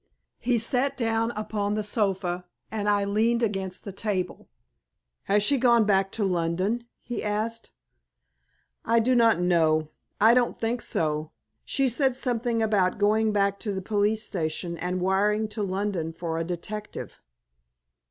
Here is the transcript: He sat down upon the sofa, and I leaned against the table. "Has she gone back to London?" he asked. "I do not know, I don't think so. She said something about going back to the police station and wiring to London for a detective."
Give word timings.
He 0.39 0.57
sat 0.57 0.97
down 0.97 1.29
upon 1.35 1.75
the 1.75 1.83
sofa, 1.83 2.45
and 2.71 2.89
I 2.89 3.05
leaned 3.05 3.43
against 3.43 3.83
the 3.83 3.91
table. 3.91 4.49
"Has 5.25 5.43
she 5.43 5.59
gone 5.59 5.85
back 5.85 6.11
to 6.13 6.25
London?" 6.25 6.87
he 7.03 7.23
asked. 7.23 7.69
"I 8.83 8.99
do 8.99 9.13
not 9.13 9.39
know, 9.39 9.89
I 10.19 10.33
don't 10.33 10.57
think 10.59 10.81
so. 10.81 11.29
She 11.65 11.87
said 11.87 12.15
something 12.15 12.63
about 12.63 12.97
going 12.97 13.31
back 13.31 13.59
to 13.59 13.73
the 13.75 13.81
police 13.83 14.23
station 14.23 14.75
and 14.79 15.01
wiring 15.01 15.47
to 15.49 15.61
London 15.61 16.13
for 16.13 16.39
a 16.39 16.43
detective." 16.43 17.21